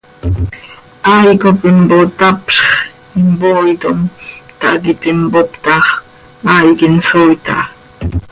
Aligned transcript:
Hai 1.09 1.29
cop 1.41 1.59
impotapzx, 1.73 2.55
impooitom, 3.19 3.97
tahac 4.59 4.83
iti 4.93 5.09
mpoop 5.23 5.49
ta 5.65 5.75
x, 5.85 5.87
hai 6.49 6.67
quih 6.77 6.87
insooit 6.91 7.45
aha. 7.55 7.65